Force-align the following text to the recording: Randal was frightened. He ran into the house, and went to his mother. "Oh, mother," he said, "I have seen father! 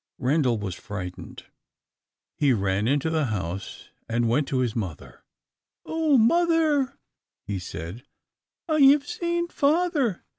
Randal 0.17 0.57
was 0.57 0.73
frightened. 0.73 1.45
He 2.35 2.53
ran 2.53 2.87
into 2.87 3.11
the 3.11 3.25
house, 3.25 3.89
and 4.09 4.27
went 4.27 4.47
to 4.47 4.57
his 4.61 4.75
mother. 4.75 5.21
"Oh, 5.85 6.17
mother," 6.17 6.97
he 7.45 7.59
said, 7.59 8.01
"I 8.67 8.79
have 8.79 9.05
seen 9.05 9.47
father! 9.49 10.23